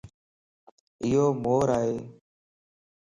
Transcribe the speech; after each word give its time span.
ايو 1.03 1.23
مور 1.43 1.67
ائي 1.77 1.95